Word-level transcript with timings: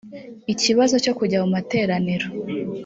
ikibazo 0.53 0.95
cya 1.03 1.13
kujya 1.19 1.37
mu 1.43 1.49
materaniro 1.55 2.27